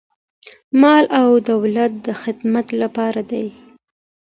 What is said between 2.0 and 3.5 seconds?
د خدمت لپاره دی.